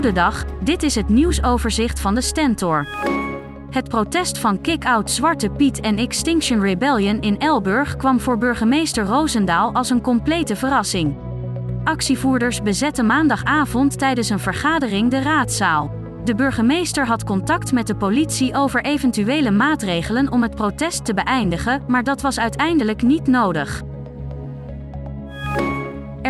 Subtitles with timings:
[0.00, 2.86] Goedendag, dit is het nieuwsoverzicht van de Stentor.
[3.70, 9.74] Het protest van Kick-Out Zwarte Piet en Extinction Rebellion in Elburg kwam voor burgemeester Roosendaal
[9.74, 11.16] als een complete verrassing.
[11.84, 15.90] Actievoerders bezetten maandagavond tijdens een vergadering de raadzaal.
[16.24, 21.82] De burgemeester had contact met de politie over eventuele maatregelen om het protest te beëindigen,
[21.86, 23.82] maar dat was uiteindelijk niet nodig.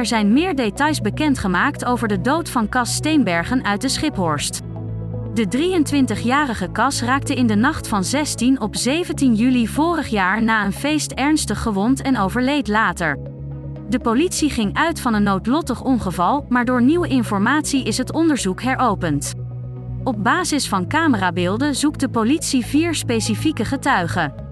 [0.01, 4.61] Er zijn meer details bekendgemaakt over de dood van Cas Steenbergen uit de Schiphorst.
[5.35, 10.65] De 23-jarige Cas raakte in de nacht van 16 op 17 juli vorig jaar na
[10.65, 13.19] een feest ernstig gewond en overleed later.
[13.89, 18.63] De politie ging uit van een noodlottig ongeval, maar door nieuwe informatie is het onderzoek
[18.63, 19.35] heropend.
[20.05, 24.50] Op basis van camerabeelden zoekt de politie vier specifieke getuigen.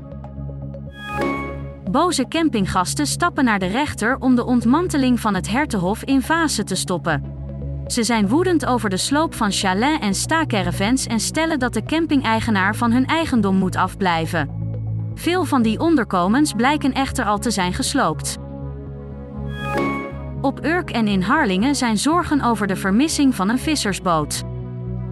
[1.91, 6.75] Boze campinggasten stappen naar de rechter om de ontmanteling van het Hertenhof in Vase te
[6.75, 7.22] stoppen.
[7.86, 12.77] Ze zijn woedend over de sloop van chalet en staakervens en stellen dat de camping-eigenaar
[12.77, 14.50] van hun eigendom moet afblijven.
[15.14, 18.36] Veel van die onderkomens blijken echter al te zijn gesloopt.
[20.41, 24.42] Op Urk en in Harlingen zijn zorgen over de vermissing van een vissersboot.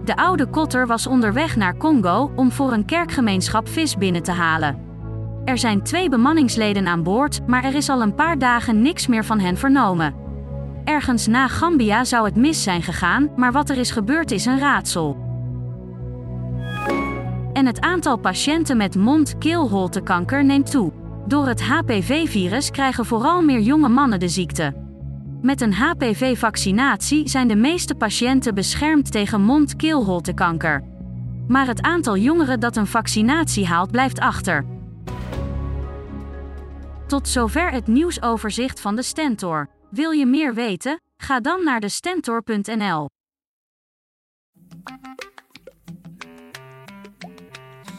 [0.05, 4.86] De oude kotter was onderweg naar Congo om voor een kerkgemeenschap vis binnen te halen.
[5.47, 9.25] Er zijn twee bemanningsleden aan boord, maar er is al een paar dagen niks meer
[9.25, 10.15] van hen vernomen.
[10.83, 14.59] Ergens na Gambia zou het mis zijn gegaan, maar wat er is gebeurd is een
[14.59, 15.17] raadsel.
[17.53, 20.91] En het aantal patiënten met mond-keelholtekanker neemt toe.
[21.27, 24.73] Door het HPV-virus krijgen vooral meer jonge mannen de ziekte.
[25.41, 30.83] Met een HPV-vaccinatie zijn de meeste patiënten beschermd tegen mond-keelholtekanker.
[31.47, 34.75] Maar het aantal jongeren dat een vaccinatie haalt blijft achter.
[37.07, 39.69] Tot zover het nieuwsoverzicht van de Stentor.
[39.89, 41.01] Wil je meer weten?
[41.17, 43.09] Ga dan naar de stentor.nl.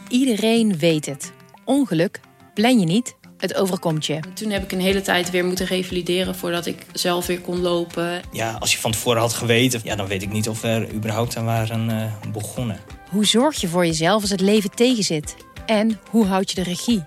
[0.07, 1.33] Iedereen weet het.
[1.65, 2.19] Ongeluk
[2.53, 4.19] plan je niet, het overkomt je.
[4.33, 8.21] Toen heb ik een hele tijd weer moeten revalideren voordat ik zelf weer kon lopen.
[8.31, 10.93] Ja, als je van tevoren had geweten, ja, dan weet ik niet of we er
[10.93, 12.79] überhaupt aan waren uh, begonnen.
[13.09, 15.35] Hoe zorg je voor jezelf als het leven tegenzit?
[15.65, 17.03] En hoe houd je de regie?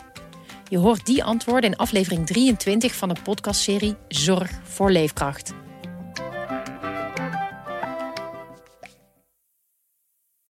[0.72, 5.61] Je hoort die antwoorden in aflevering 23 van de podcastserie Zorg voor Leefkracht.